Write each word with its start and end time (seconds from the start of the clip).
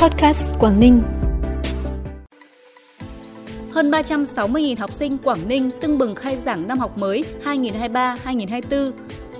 Podcast 0.00 0.42
Quảng 0.58 0.80
Ninh. 0.80 1.02
Hơn 3.70 3.90
360.000 3.90 4.76
học 4.78 4.92
sinh 4.92 5.18
Quảng 5.18 5.48
Ninh 5.48 5.70
tưng 5.80 5.98
bừng 5.98 6.14
khai 6.14 6.36
giảng 6.36 6.68
năm 6.68 6.78
học 6.78 6.98
mới 6.98 7.24
2023-2024. 7.44 8.90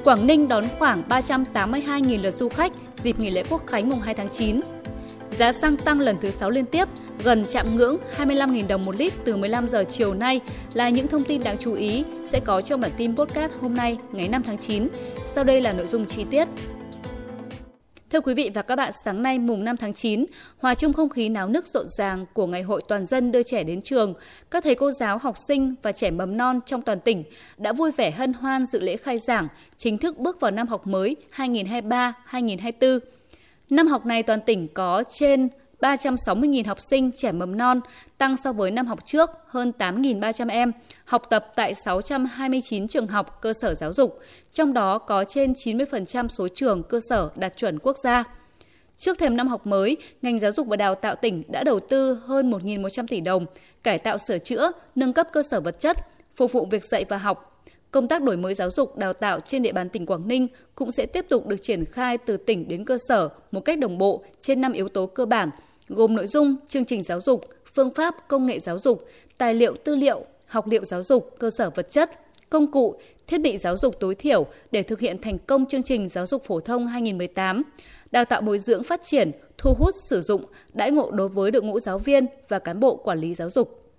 Quảng 0.05 0.27
Ninh 0.27 0.49
đón 0.49 0.65
khoảng 0.79 1.03
382.000 1.09 2.23
lượt 2.23 2.31
du 2.31 2.49
khách 2.49 2.73
dịp 3.03 3.19
nghỉ 3.19 3.31
lễ 3.31 3.45
Quốc 3.51 3.67
khánh 3.67 3.89
mùng 3.89 4.01
2 4.01 4.15
tháng 4.15 4.29
9. 4.29 4.61
Giá 5.39 5.53
xăng 5.53 5.77
tăng 5.77 6.01
lần 6.01 6.17
thứ 6.21 6.31
6 6.31 6.51
liên 6.51 6.67
tiếp, 6.67 6.89
gần 7.25 7.45
chạm 7.49 7.77
ngưỡng 7.77 7.97
25.000 8.19 8.67
đồng 8.67 8.85
một 8.85 8.97
lít 8.97 9.13
từ 9.25 9.37
15 9.37 9.69
giờ 9.69 9.85
chiều 9.89 10.15
nay 10.15 10.41
là 10.75 10.89
những 10.89 11.09
thông 11.09 11.25
tin 11.25 11.43
đáng 11.43 11.57
chú 11.59 11.75
ý 11.75 12.05
sẽ 12.31 12.41
có 12.41 12.61
trong 12.61 12.81
bản 12.81 12.91
tin 12.97 13.17
podcast 13.17 13.53
hôm 13.61 13.75
nay 13.75 13.99
ngày 14.13 14.29
5 14.29 14.43
tháng 14.43 14.57
9. 14.57 14.89
Sau 15.27 15.45
đây 15.45 15.61
là 15.61 15.73
nội 15.73 15.87
dung 15.87 16.07
chi 16.07 16.25
tiết. 16.31 16.49
Thưa 18.11 18.21
quý 18.21 18.35
vị 18.35 18.51
và 18.55 18.63
các 18.63 18.77
bạn, 18.77 18.93
sáng 19.05 19.23
nay 19.23 19.39
mùng 19.39 19.65
5 19.65 19.77
tháng 19.77 19.95
9, 19.95 20.25
hòa 20.59 20.75
chung 20.75 20.93
không 20.93 21.09
khí 21.09 21.29
náo 21.29 21.49
nức 21.49 21.67
rộn 21.67 21.87
ràng 21.89 22.27
của 22.33 22.47
Ngày 22.47 22.63
hội 22.63 22.83
toàn 22.89 23.07
dân 23.07 23.33
đưa 23.33 23.43
trẻ 23.43 23.63
đến 23.65 23.83
trường, 23.83 24.15
các 24.51 24.65
thầy 24.65 24.75
cô 24.75 24.93
giáo, 24.93 25.19
học 25.19 25.39
sinh 25.39 25.75
và 25.83 25.93
trẻ 25.93 26.11
mầm 26.11 26.37
non 26.37 26.61
trong 26.67 26.83
toàn 26.83 27.01
tỉnh 27.01 27.25
đã 27.59 27.73
vui 27.73 27.91
vẻ 27.91 28.11
hân 28.11 28.33
hoan 28.33 28.67
dự 28.67 28.81
lễ 28.81 28.97
khai 28.97 29.19
giảng, 29.19 29.49
chính 29.77 29.99
thức 29.99 30.19
bước 30.19 30.41
vào 30.41 30.51
năm 30.51 30.69
học 30.69 30.87
mới 30.87 31.17
2023-2024. 31.37 32.99
Năm 33.71 33.87
học 33.87 34.07
này 34.07 34.23
toàn 34.23 34.41
tỉnh 34.41 34.69
có 34.75 35.05
trên 35.09 35.49
360.000 35.81 36.67
học 36.67 36.81
sinh 36.81 37.11
trẻ 37.17 37.33
mầm 37.33 37.57
non, 37.57 37.81
tăng 38.19 38.37
so 38.37 38.53
với 38.53 38.71
năm 38.71 38.87
học 38.87 38.99
trước 39.05 39.31
hơn 39.47 39.73
8.300 39.79 40.51
em, 40.51 40.73
học 41.05 41.23
tập 41.31 41.47
tại 41.57 41.75
629 41.75 42.89
trường 42.89 43.07
học 43.07 43.39
cơ 43.43 43.53
sở 43.53 43.75
giáo 43.75 43.93
dục, 43.93 44.19
trong 44.53 44.73
đó 44.73 44.99
có 44.99 45.25
trên 45.25 45.53
90% 45.53 46.29
số 46.29 46.49
trường 46.49 46.83
cơ 46.83 47.01
sở 47.09 47.31
đạt 47.37 47.57
chuẩn 47.57 47.79
quốc 47.79 47.97
gia. 48.05 48.25
Trước 48.97 49.19
thềm 49.19 49.37
năm 49.37 49.49
học 49.49 49.67
mới, 49.67 49.97
ngành 50.23 50.39
giáo 50.39 50.53
dục 50.53 50.67
và 50.67 50.77
đào 50.77 50.95
tạo 50.95 51.15
tỉnh 51.15 51.43
đã 51.49 51.65
đầu 51.65 51.81
tư 51.81 52.15
hơn 52.27 52.51
1.100 52.51 53.07
tỷ 53.07 53.21
đồng, 53.21 53.47
cải 53.83 53.99
tạo 53.99 54.19
sửa 54.19 54.39
chữa, 54.39 54.73
nâng 54.95 55.13
cấp 55.13 55.29
cơ 55.33 55.43
sở 55.51 55.61
vật 55.61 55.81
chất, 55.81 55.97
phục 56.37 56.53
vụ 56.53 56.67
việc 56.71 56.85
dạy 56.85 57.05
và 57.09 57.17
học, 57.17 57.51
Công 57.91 58.09
tác 58.09 58.23
đổi 58.23 58.37
mới 58.37 58.55
giáo 58.55 58.71
dục 58.71 58.97
đào 58.97 59.13
tạo 59.13 59.41
trên 59.41 59.63
địa 59.63 59.73
bàn 59.73 59.89
tỉnh 59.89 60.07
Quảng 60.07 60.29
Ninh 60.29 60.49
cũng 60.75 60.91
sẽ 60.91 61.07
tiếp 61.07 61.27
tục 61.29 61.47
được 61.47 61.63
triển 61.63 61.85
khai 61.85 62.19
từ 62.19 62.37
tỉnh 62.37 62.69
đến 62.69 62.85
cơ 62.85 62.99
sở 63.09 63.29
một 63.53 63.61
cách 63.61 63.79
đồng 63.79 63.99
bộ 63.99 64.25
trên 64.41 64.61
5 64.61 64.73
yếu 64.73 64.89
tố 64.89 65.07
cơ 65.07 65.27
bản, 65.27 65.51
gồm 65.91 66.17
nội 66.17 66.27
dung, 66.27 66.57
chương 66.69 66.85
trình 66.85 67.03
giáo 67.03 67.21
dục, 67.21 67.45
phương 67.75 67.91
pháp, 67.95 68.29
công 68.29 68.47
nghệ 68.47 68.61
giáo 68.61 68.79
dục, 68.79 69.07
tài 69.39 69.55
liệu 69.55 69.77
tư 69.85 69.95
liệu, 69.95 70.25
học 70.47 70.67
liệu 70.69 70.85
giáo 70.85 71.03
dục, 71.03 71.37
cơ 71.39 71.51
sở 71.51 71.71
vật 71.71 71.91
chất, 71.91 72.11
công 72.51 72.73
cụ, 72.73 72.95
thiết 73.27 73.39
bị 73.39 73.59
giáo 73.59 73.77
dục 73.77 74.01
tối 74.01 74.15
thiểu 74.15 74.47
để 74.71 74.83
thực 74.83 75.01
hiện 75.01 75.19
thành 75.23 75.39
công 75.39 75.67
chương 75.67 75.83
trình 75.83 76.09
giáo 76.09 76.27
dục 76.27 76.45
phổ 76.45 76.61
thông 76.61 76.87
2018, 76.87 77.63
đào 78.11 78.25
tạo 78.25 78.41
bồi 78.41 78.59
dưỡng 78.59 78.85
phát 78.85 79.03
triển, 79.03 79.31
thu 79.59 79.75
hút 79.79 79.95
sử 79.95 80.23
dụng, 80.23 80.45
đãi 80.73 80.91
ngộ 80.91 81.11
đối 81.11 81.29
với 81.29 81.51
đội 81.51 81.63
ngũ 81.63 81.81
giáo 81.81 81.99
viên 81.99 82.27
và 82.49 82.59
cán 82.59 82.81
bộ 82.81 82.97
quản 82.97 83.19
lý 83.19 83.35
giáo 83.35 83.51
dục. 83.51 83.93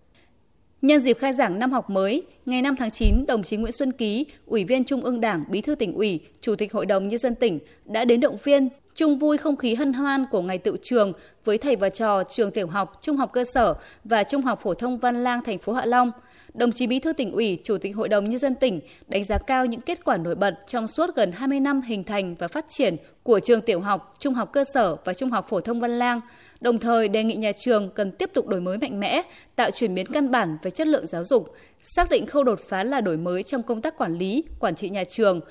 Nhân 0.82 1.02
dịp 1.02 1.18
khai 1.20 1.34
giảng 1.34 1.60
năm 1.60 1.72
học 1.72 1.90
mới, 1.90 2.24
ngày 2.46 2.62
5 2.62 2.76
tháng 2.76 2.92
9, 2.92 3.26
đồng 3.28 3.44
chí 3.44 3.58
Nguyễn 3.58 3.72
Xuân 3.72 3.92
Ký, 3.92 4.26
Ủy 4.46 4.64
viên 4.64 4.84
Trung 4.84 5.02
ương 5.02 5.22
Đảng, 5.22 5.44
Bí 5.50 5.62
thư 5.62 5.76
tỉnh 5.76 5.94
ủy, 5.94 6.20
Chủ 6.42 6.56
tịch 6.56 6.74
Hội 6.74 6.86
đồng 6.86 7.08
Nhân 7.08 7.20
dân 7.20 7.36
tỉnh 7.36 7.60
đã 7.86 8.06
đến 8.06 8.20
động 8.20 8.38
viên, 8.44 8.70
chung 8.96 9.18
vui 9.18 9.38
không 9.38 9.56
khí 9.56 9.76
hân 9.76 9.94
hoan 9.94 10.26
của 10.32 10.42
ngày 10.42 10.58
tự 10.58 10.78
trường 10.84 11.14
với 11.46 11.58
thầy 11.58 11.76
và 11.76 11.90
trò 11.90 12.24
trường 12.24 12.52
tiểu 12.52 12.68
học, 12.68 12.98
trung 13.02 13.18
học 13.18 13.32
cơ 13.34 13.44
sở 13.54 13.74
và 14.04 14.24
trung 14.24 14.42
học 14.42 14.60
phổ 14.62 14.74
thông 14.74 14.98
Văn 14.98 15.24
Lang, 15.24 15.44
thành 15.44 15.58
phố 15.58 15.74
Hạ 15.74 15.86
Long. 15.86 16.12
Đồng 16.54 16.72
chí 16.72 16.88
Bí 16.88 17.00
thư 17.00 17.14
tỉnh 17.14 17.32
ủy, 17.32 17.60
Chủ 17.64 17.78
tịch 17.78 17.96
Hội 17.96 18.10
đồng 18.10 18.30
Nhân 18.30 18.40
dân 18.40 18.56
tỉnh 18.56 18.80
đánh 19.08 19.24
giá 19.24 19.38
cao 19.38 19.66
những 19.66 19.82
kết 19.82 20.04
quả 20.04 20.18
nổi 20.18 20.36
bật 20.36 20.54
trong 20.68 20.88
suốt 20.88 21.16
gần 21.16 21.32
20 21.32 21.60
năm 21.60 21.82
hình 21.82 22.04
thành 22.04 22.36
và 22.36 22.48
phát 22.48 22.66
triển 22.70 22.96
của 23.24 23.40
trường 23.40 23.62
tiểu 23.62 23.80
học, 23.80 24.14
trung 24.20 24.34
học 24.34 24.50
cơ 24.54 24.64
sở 24.74 24.96
và 25.06 25.14
trung 25.14 25.30
học 25.30 25.46
phổ 25.50 25.62
thông 25.62 25.80
Văn 25.80 25.92
Lang, 26.00 26.22
đồng 26.62 26.80
thời 26.80 27.08
đề 27.08 27.24
nghị 27.24 27.36
nhà 27.36 27.52
trường 27.60 27.90
cần 27.90 28.12
tiếp 28.12 28.30
tục 28.34 28.48
đổi 28.48 28.62
mới 28.62 28.78
mạnh 28.78 29.00
mẽ, 29.00 29.22
tạo 29.56 29.72
chuyển 29.72 29.96
biến 29.96 30.06
căn 30.06 30.32
bản 30.32 30.58
về 30.62 30.72
chất 30.72 30.88
lượng 30.88 31.08
giáo 31.08 31.24
dục, 31.24 31.56
xác 31.84 32.10
định 32.10 32.26
khâu 32.26 32.44
đột 32.44 32.60
phá 32.70 32.84
là 32.84 33.02
đổi 33.02 33.18
mới 33.18 33.44
trong 33.44 33.64
công 33.64 33.82
tác 33.82 33.98
quản 33.98 34.18
lý, 34.18 34.44
quản 34.60 34.76
trị 34.76 34.90
nhà 34.90 35.04
trường, 35.04 35.42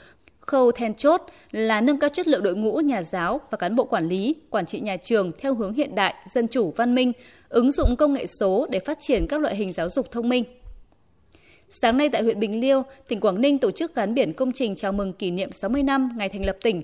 khâu 0.40 0.72
then 0.72 0.94
chốt 0.94 1.22
là 1.52 1.80
nâng 1.80 1.98
cao 1.98 2.10
chất 2.10 2.28
lượng 2.28 2.42
đội 2.42 2.54
ngũ 2.56 2.76
nhà 2.76 3.02
giáo 3.02 3.40
và 3.50 3.56
cán 3.56 3.76
bộ 3.76 3.84
quản 3.84 4.08
lý, 4.08 4.34
quản 4.50 4.66
trị 4.66 4.80
nhà 4.80 4.96
trường 4.96 5.32
theo 5.38 5.54
hướng 5.54 5.74
hiện 5.74 5.94
đại, 5.94 6.14
dân 6.32 6.48
chủ, 6.48 6.72
văn 6.76 6.94
minh, 6.94 7.12
ứng 7.48 7.72
dụng 7.72 7.96
công 7.96 8.12
nghệ 8.12 8.26
số 8.26 8.66
để 8.70 8.78
phát 8.78 8.98
triển 9.00 9.26
các 9.26 9.40
loại 9.40 9.56
hình 9.56 9.72
giáo 9.72 9.88
dục 9.88 10.10
thông 10.10 10.28
minh. 10.28 10.44
Sáng 11.68 11.96
nay 11.96 12.08
tại 12.08 12.22
huyện 12.22 12.40
Bình 12.40 12.60
Liêu, 12.60 12.82
tỉnh 13.08 13.20
Quảng 13.20 13.40
Ninh 13.40 13.58
tổ 13.58 13.70
chức 13.70 13.94
gắn 13.94 14.14
biển 14.14 14.32
công 14.32 14.52
trình 14.52 14.76
chào 14.76 14.92
mừng 14.92 15.12
kỷ 15.12 15.30
niệm 15.30 15.52
60 15.52 15.82
năm 15.82 16.10
ngày 16.16 16.28
thành 16.28 16.44
lập 16.44 16.56
tỉnh 16.62 16.82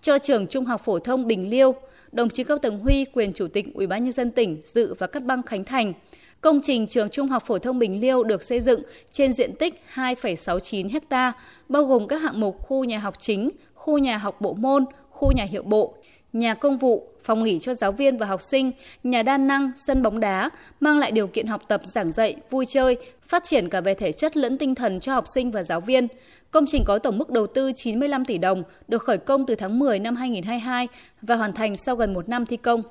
cho 0.00 0.18
trường 0.18 0.46
Trung 0.46 0.64
học 0.64 0.80
phổ 0.84 0.98
thông 0.98 1.26
Bình 1.26 1.50
Liêu. 1.50 1.74
Đồng 2.12 2.28
chí 2.30 2.44
Cao 2.44 2.58
Tường 2.58 2.78
Huy, 2.78 3.04
quyền 3.04 3.32
chủ 3.32 3.48
tịch 3.48 3.66
Ủy 3.74 3.86
ban 3.86 4.04
nhân 4.04 4.12
dân 4.12 4.30
tỉnh 4.30 4.60
dự 4.64 4.94
và 4.94 5.06
cắt 5.06 5.22
băng 5.22 5.42
khánh 5.42 5.64
thành. 5.64 5.92
Công 6.40 6.60
trình 6.62 6.86
trường 6.86 7.08
Trung 7.08 7.28
học 7.28 7.42
phổ 7.46 7.58
thông 7.58 7.78
Bình 7.78 8.00
Liêu 8.00 8.22
được 8.22 8.42
xây 8.42 8.60
dựng 8.60 8.82
trên 9.12 9.32
diện 9.32 9.54
tích 9.58 9.82
2,69 9.94 10.98
ha, 11.10 11.32
bao 11.68 11.84
gồm 11.84 12.08
các 12.08 12.16
hạng 12.16 12.40
mục 12.40 12.56
khu 12.62 12.84
nhà 12.84 12.98
học 12.98 13.14
chính, 13.18 13.50
khu 13.74 13.98
nhà 13.98 14.16
học 14.16 14.40
bộ 14.40 14.52
môn, 14.52 14.84
khu 15.10 15.32
nhà 15.32 15.44
hiệu 15.44 15.62
bộ, 15.62 15.94
nhà 16.32 16.54
công 16.54 16.78
vụ, 16.78 17.08
phòng 17.24 17.44
nghỉ 17.44 17.58
cho 17.58 17.74
giáo 17.74 17.92
viên 17.92 18.16
và 18.16 18.26
học 18.26 18.40
sinh, 18.40 18.70
nhà 19.04 19.22
đa 19.22 19.38
năng, 19.38 19.70
sân 19.76 20.02
bóng 20.02 20.20
đá, 20.20 20.50
mang 20.80 20.98
lại 20.98 21.10
điều 21.10 21.26
kiện 21.26 21.46
học 21.46 21.62
tập 21.68 21.82
giảng 21.84 22.12
dạy, 22.12 22.36
vui 22.50 22.66
chơi, 22.66 22.96
phát 23.22 23.44
triển 23.44 23.68
cả 23.68 23.80
về 23.80 23.94
thể 23.94 24.12
chất 24.12 24.36
lẫn 24.36 24.58
tinh 24.58 24.74
thần 24.74 25.00
cho 25.00 25.14
học 25.14 25.24
sinh 25.34 25.50
và 25.50 25.62
giáo 25.62 25.80
viên. 25.80 26.08
Công 26.50 26.66
trình 26.66 26.84
có 26.86 26.98
tổng 26.98 27.18
mức 27.18 27.30
đầu 27.30 27.46
tư 27.46 27.72
95 27.76 28.24
tỷ 28.24 28.38
đồng, 28.38 28.62
được 28.88 29.02
khởi 29.02 29.18
công 29.18 29.46
từ 29.46 29.54
tháng 29.54 29.78
10 29.78 29.98
năm 29.98 30.16
2022 30.16 30.88
và 31.22 31.36
hoàn 31.36 31.52
thành 31.52 31.76
sau 31.76 31.96
gần 31.96 32.14
một 32.14 32.28
năm 32.28 32.46
thi 32.46 32.56
công. 32.56 32.82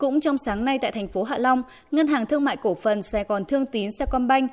Cũng 0.00 0.20
trong 0.20 0.38
sáng 0.38 0.64
nay 0.64 0.78
tại 0.78 0.92
thành 0.92 1.08
phố 1.08 1.22
Hạ 1.22 1.38
Long, 1.38 1.62
Ngân 1.90 2.06
hàng 2.06 2.26
Thương 2.26 2.44
mại 2.44 2.56
Cổ 2.56 2.74
phần 2.74 3.02
Sài 3.02 3.24
Gòn 3.24 3.44
Thương 3.44 3.66
tín 3.66 3.92
Sacombank 3.92 4.50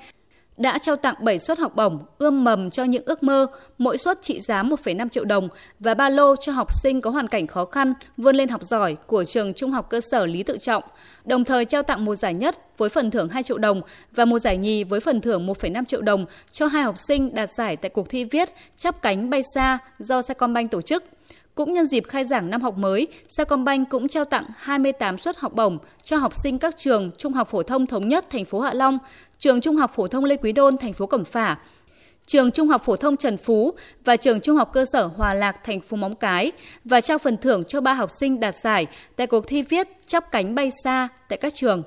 đã 0.58 0.78
trao 0.78 0.96
tặng 0.96 1.16
7 1.22 1.40
suất 1.40 1.59
học 1.59 1.75
bổng 1.75 2.00
ươm 2.18 2.44
mầm 2.44 2.69
cho 2.69 2.84
những 2.84 3.03
ước 3.06 3.24
mơ, 3.24 3.47
mỗi 3.78 3.97
suất 3.97 4.22
trị 4.22 4.41
giá 4.41 4.63
1,5 4.63 5.09
triệu 5.09 5.25
đồng 5.25 5.50
và 5.80 5.94
ba 5.94 6.09
lô 6.09 6.35
cho 6.35 6.52
học 6.52 6.74
sinh 6.74 7.02
có 7.02 7.09
hoàn 7.09 7.28
cảnh 7.28 7.47
khó 7.47 7.66
khăn 7.66 7.94
vươn 8.18 8.35
lên 8.35 8.50
học 8.50 8.63
giỏi 8.63 8.96
của 9.08 9.24
trường 9.24 9.53
Trung 9.53 9.72
học 9.72 9.90
cơ 9.90 10.00
sở 10.12 10.25
Lý 10.25 10.44
Tự 10.44 10.58
Trọng, 10.58 10.84
đồng 11.25 11.44
thời 11.44 11.66
trao 11.66 11.84
tặng 11.84 12.06
một 12.06 12.16
giải 12.16 12.34
nhất 12.34 12.78
với 12.78 12.90
phần 12.90 13.12
thưởng 13.12 13.29
2 13.29 13.44
triệu 13.44 13.58
đồng 13.58 13.81
và 14.12 14.25
một 14.25 14.40
giải 14.40 14.58
nhì 14.58 14.84
với 14.84 15.00
phần 15.00 15.22
thưởng 15.22 15.47
1,5 15.47 15.85
triệu 15.85 16.02
đồng 16.02 16.25
cho 16.52 16.66
hai 16.66 16.84
học 16.84 16.96
sinh 17.08 17.35
đạt 17.35 17.50
giải 17.58 17.75
tại 17.75 17.90
cuộc 17.90 18.09
thi 18.09 18.24
viết 18.24 18.50
Chắp 18.78 19.02
cánh 19.02 19.29
bay 19.29 19.41
xa 19.56 19.78
do 20.00 20.22
Sacombank 20.22 20.72
tổ 20.72 20.81
chức. 20.81 21.03
Cũng 21.57 21.73
nhân 21.73 21.88
dịp 21.88 22.07
khai 22.07 22.25
giảng 22.25 22.50
năm 22.50 22.62
học 22.62 22.78
mới, 22.78 23.07
Sacombank 23.29 23.90
cũng 23.90 24.07
trao 24.07 24.25
tặng 24.25 24.45
28 24.57 25.18
suất 25.18 25.38
học 25.38 25.53
bổng 25.53 25.78
cho 26.03 26.18
học 26.18 26.34
sinh 26.44 26.59
các 26.59 26.78
trường 26.78 27.12
Trung 27.18 27.34
học 27.34 27.50
phổ 27.50 27.63
thông 27.63 27.88
thống 27.88 28.07
nhất 28.07 28.25
thành 28.29 28.45
phố 28.45 28.59
Hạ 28.59 28.73
Long, 28.73 29.00
trường 29.40 29.62
Trung 29.62 29.75
học 29.75 29.91
phổ 29.96 30.07
thông 30.07 30.23
Lê 30.23 30.35
Quý 30.35 30.51
Đôn 30.51 30.78
thành 30.78 30.94
phố 30.94 31.06
Cẩm 31.06 31.25
Phả, 31.25 31.57
trường 32.28 32.51
Trung 32.51 32.67
học 32.67 32.81
phổ 32.85 32.96
thông 32.96 33.17
Trần 33.17 33.38
Phú 33.38 33.72
và 34.06 34.16
trường 34.16 34.40
Trung 34.40 34.57
học 34.57 34.69
cơ 34.73 34.85
sở 34.85 35.06
Hòa 35.06 35.34
Lạc 35.34 35.63
thành 35.63 35.81
phố 35.81 35.97
Móng 35.97 36.16
Cái 36.16 36.51
và 36.84 37.01
trao 37.01 37.17
phần 37.17 37.38
thưởng 37.38 37.63
cho 37.63 37.81
ba 37.81 37.94
học 37.94 38.09
sinh 38.19 38.40
đạt 38.40 38.56
giải 38.63 38.88
tại 39.16 39.28
cuộc 39.28 39.47
thi 39.47 39.62
viết 39.62 39.88
Chắp 40.07 40.31
cánh 40.31 40.56
bay 40.56 40.72
xa 40.84 41.07
tại 41.29 41.38
các 41.38 41.53
trường. 41.53 41.84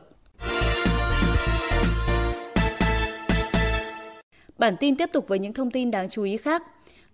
Bản 4.59 4.77
tin 4.81 4.97
tiếp 4.97 5.11
tục 5.13 5.29
với 5.29 5.39
những 5.39 5.53
thông 5.53 5.71
tin 5.71 5.91
đáng 5.91 6.09
chú 6.09 6.23
ý 6.23 6.37
khác. 6.37 6.63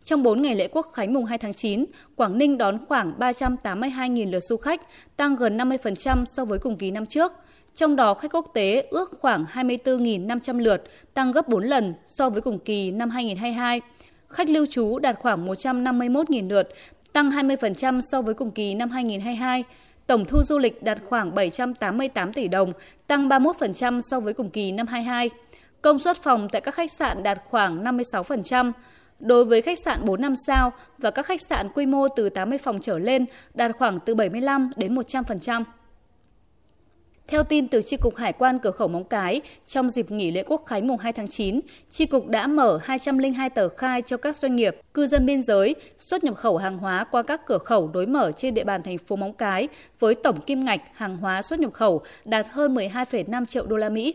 Trong 0.07 0.23
4 0.23 0.43
ngày 0.43 0.55
lễ 0.55 0.69
quốc 0.69 0.91
khánh 0.95 1.15
mùng 1.15 1.25
2 1.25 1.39
tháng 1.39 1.55
9, 1.55 1.85
Quảng 2.17 2.39
Ninh 2.39 2.59
đón 2.59 2.79
khoảng 2.89 3.13
382.000 3.19 4.31
lượt 4.31 4.41
du 4.41 4.57
khách, 4.57 4.81
tăng 5.17 5.37
gần 5.37 5.59
50% 5.59 6.25
so 6.25 6.45
với 6.45 6.59
cùng 6.59 6.77
kỳ 6.77 6.91
năm 6.91 7.07
trước. 7.07 7.33
Trong 7.75 7.97
đó 7.97 8.15
khách 8.15 8.35
quốc 8.35 8.51
tế 8.55 8.87
ước 8.91 9.19
khoảng 9.21 9.45
24.500 9.53 10.59
lượt, 10.59 10.83
tăng 11.15 11.33
gấp 11.33 11.49
4 11.49 11.65
lần 11.65 11.95
so 12.07 12.31
với 12.31 12.41
cùng 12.41 12.59
kỳ 12.59 12.91
năm 12.91 13.11
2022. 13.11 13.81
Khách 14.29 14.49
lưu 14.49 14.67
trú 14.67 14.99
đạt 14.99 15.17
khoảng 15.19 15.47
151.000 15.47 16.49
lượt, 16.49 16.69
tăng 17.13 17.31
20% 17.31 18.01
so 18.01 18.23
với 18.23 18.35
cùng 18.35 18.51
kỳ 18.51 18.75
năm 18.75 18.91
2022. 18.91 19.65
Tổng 20.07 20.25
thu 20.25 20.43
du 20.43 20.59
lịch 20.59 20.83
đạt 20.83 20.99
khoảng 21.09 21.35
788 21.35 22.33
tỷ 22.33 22.49
đồng, 22.49 22.73
tăng 23.07 23.29
31% 23.29 24.01
so 24.01 24.21
với 24.21 24.33
cùng 24.33 24.51
kỳ 24.51 24.73
năm 24.73 24.87
22. 24.87 25.31
Công 25.83 25.99
suất 25.99 26.23
phòng 26.23 26.49
tại 26.53 26.61
các 26.61 26.75
khách 26.75 26.93
sạn 26.93 27.23
đạt 27.23 27.39
khoảng 27.45 27.85
56%. 27.85 28.73
Đối 29.19 29.45
với 29.45 29.63
khách 29.63 29.79
sạn 29.79 30.05
4 30.05 30.21
năm 30.21 30.37
sao 30.37 30.73
và 30.99 31.11
các 31.11 31.27
khách 31.27 31.41
sạn 31.41 31.69
quy 31.75 31.87
mô 31.87 32.09
từ 32.09 32.29
80 32.29 32.59
phòng 32.59 32.81
trở 32.83 32.99
lên 32.99 33.25
đạt 33.55 33.73
khoảng 33.79 33.99
từ 33.99 34.15
75 34.15 34.71
đến 34.77 34.95
100%. 34.95 35.65
Theo 37.29 37.43
tin 37.43 37.69
từ 37.69 37.83
Tri 37.83 37.97
Cục 37.97 38.17
Hải 38.17 38.33
quan 38.33 38.59
cửa 38.59 38.71
khẩu 38.71 38.89
Móng 38.89 39.05
Cái, 39.05 39.41
trong 39.67 39.91
dịp 39.91 40.11
nghỉ 40.11 40.31
lễ 40.31 40.43
Quốc 40.47 40.63
khánh 40.67 40.87
mùng 40.87 40.99
2 40.99 41.13
tháng 41.13 41.29
9, 41.29 41.61
Tri 41.91 42.07
Cục 42.07 42.27
đã 42.29 42.47
mở 42.47 42.79
202 42.83 43.51
tờ 43.51 43.69
khai 43.69 44.03
cho 44.03 44.17
các 44.17 44.37
doanh 44.37 44.57
nghiệp, 44.57 44.77
cư 44.95 45.07
dân 45.07 45.27
biên 45.27 45.43
giới 45.43 45.75
xuất 45.99 46.25
nhập 46.25 46.35
khẩu 46.35 46.57
hàng 46.57 46.79
hóa 46.79 47.05
qua 47.05 47.23
các 47.23 47.47
cửa 47.47 47.59
khẩu 47.59 47.91
đối 47.95 48.07
mở 48.07 48.33
trên 48.37 48.55
địa 48.55 48.65
bàn 48.65 48.83
thành 48.83 48.99
phố 48.99 49.17
Móng 49.17 49.33
Cái 49.33 49.69
với 49.99 50.15
tổng 50.15 50.41
kim 50.41 50.65
ngạch 50.65 50.81
hàng 50.95 51.17
hóa 51.17 51.43
xuất 51.43 51.61
nhập 51.61 51.73
khẩu 51.73 52.03
đạt 52.25 52.47
hơn 52.51 52.75
12,5 52.75 53.47
triệu 53.47 53.67
đô 53.67 53.77
la 53.77 53.89
Mỹ. 53.89 54.15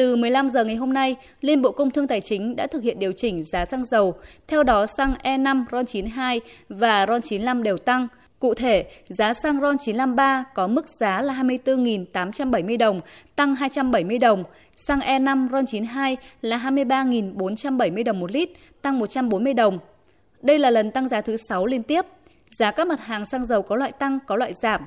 Từ 0.00 0.16
15 0.16 0.50
giờ 0.50 0.64
ngày 0.64 0.76
hôm 0.76 0.92
nay, 0.92 1.16
Liên 1.40 1.62
Bộ 1.62 1.72
Công 1.72 1.90
Thương 1.90 2.06
Tài 2.06 2.20
chính 2.20 2.56
đã 2.56 2.66
thực 2.66 2.82
hiện 2.82 2.98
điều 2.98 3.12
chỉnh 3.12 3.44
giá 3.44 3.64
xăng 3.64 3.84
dầu. 3.84 4.14
Theo 4.48 4.62
đó, 4.62 4.86
xăng 4.86 5.14
E5 5.22 5.64
RON92 5.70 6.40
và 6.68 7.06
RON95 7.06 7.62
đều 7.62 7.78
tăng. 7.78 8.08
Cụ 8.38 8.54
thể, 8.54 8.84
giá 9.08 9.34
xăng 9.34 9.60
RON 9.60 9.76
953 9.78 10.44
có 10.54 10.66
mức 10.66 10.86
giá 11.00 11.22
là 11.22 11.34
24.870 11.34 12.78
đồng, 12.78 13.00
tăng 13.36 13.54
270 13.54 14.18
đồng. 14.18 14.44
Xăng 14.76 15.00
E5 15.00 15.48
RON 15.52 15.66
92 15.66 16.16
là 16.42 16.56
23.470 16.56 18.04
đồng 18.04 18.20
một 18.20 18.30
lít, 18.30 18.50
tăng 18.82 18.98
140 18.98 19.54
đồng. 19.54 19.78
Đây 20.42 20.58
là 20.58 20.70
lần 20.70 20.90
tăng 20.90 21.08
giá 21.08 21.20
thứ 21.20 21.36
6 21.48 21.66
liên 21.66 21.82
tiếp. 21.82 22.06
Giá 22.58 22.70
các 22.70 22.86
mặt 22.86 23.00
hàng 23.00 23.24
xăng 23.26 23.46
dầu 23.46 23.62
có 23.62 23.76
loại 23.76 23.92
tăng, 23.92 24.18
có 24.26 24.36
loại 24.36 24.52
giảm. 24.62 24.80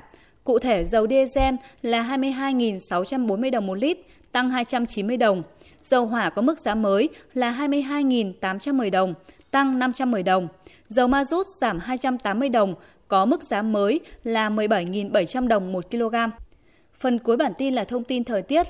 Cụ 0.44 0.58
thể, 0.58 0.84
dầu 0.84 1.06
diesel 1.06 1.54
là 1.82 2.02
22.640 2.02 3.50
đồng 3.50 3.66
một 3.66 3.78
lít, 3.78 3.98
tăng 4.34 4.50
290 4.50 5.16
đồng. 5.16 5.42
Dầu 5.82 6.06
hỏa 6.06 6.30
có 6.30 6.42
mức 6.42 6.58
giá 6.58 6.74
mới 6.74 7.08
là 7.34 7.52
22.810 7.52 8.90
đồng, 8.90 9.14
tăng 9.50 9.78
510 9.78 10.22
đồng. 10.22 10.48
Dầu 10.88 11.08
ma 11.08 11.24
rút 11.24 11.46
giảm 11.46 11.78
280 11.78 12.48
đồng, 12.48 12.74
có 13.08 13.24
mức 13.24 13.42
giá 13.42 13.62
mới 13.62 14.00
là 14.24 14.50
17.700 14.50 15.48
đồng 15.48 15.72
1 15.72 15.90
kg. 15.90 16.14
Phần 16.94 17.18
cuối 17.18 17.36
bản 17.36 17.52
tin 17.58 17.74
là 17.74 17.84
thông 17.84 18.04
tin 18.04 18.24
thời 18.24 18.42
tiết. 18.42 18.66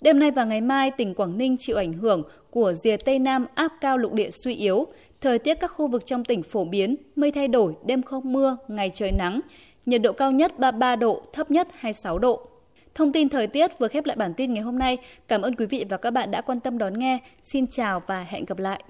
Đêm 0.00 0.18
nay 0.18 0.30
và 0.30 0.44
ngày 0.44 0.60
mai, 0.60 0.90
tỉnh 0.90 1.14
Quảng 1.14 1.38
Ninh 1.38 1.56
chịu 1.56 1.76
ảnh 1.76 1.92
hưởng 1.92 2.22
của 2.50 2.72
rìa 2.72 2.96
Tây 2.96 3.18
Nam 3.18 3.46
áp 3.54 3.72
cao 3.80 3.98
lục 3.98 4.12
địa 4.12 4.30
suy 4.30 4.54
yếu. 4.54 4.86
Thời 5.20 5.38
tiết 5.38 5.54
các 5.54 5.68
khu 5.68 5.88
vực 5.88 6.06
trong 6.06 6.24
tỉnh 6.24 6.42
phổ 6.42 6.64
biến, 6.64 6.96
mây 7.16 7.30
thay 7.30 7.48
đổi, 7.48 7.74
đêm 7.86 8.02
không 8.02 8.32
mưa, 8.32 8.56
ngày 8.68 8.90
trời 8.94 9.12
nắng. 9.12 9.40
Nhiệt 9.86 10.02
độ 10.02 10.12
cao 10.12 10.32
nhất 10.32 10.58
33 10.58 10.96
độ, 10.96 11.22
thấp 11.32 11.50
nhất 11.50 11.68
26 11.74 12.18
độ. 12.18 12.51
Thông 12.94 13.12
tin 13.12 13.28
thời 13.28 13.46
tiết 13.46 13.78
vừa 13.78 13.88
khép 13.88 14.06
lại 14.06 14.16
bản 14.16 14.34
tin 14.34 14.52
ngày 14.52 14.62
hôm 14.62 14.78
nay. 14.78 14.98
Cảm 15.28 15.42
ơn 15.42 15.56
quý 15.56 15.66
vị 15.66 15.84
và 15.88 15.96
các 15.96 16.10
bạn 16.10 16.30
đã 16.30 16.40
quan 16.40 16.60
tâm 16.60 16.78
đón 16.78 16.98
nghe. 16.98 17.18
Xin 17.42 17.66
chào 17.66 18.02
và 18.06 18.26
hẹn 18.28 18.44
gặp 18.44 18.58
lại. 18.58 18.82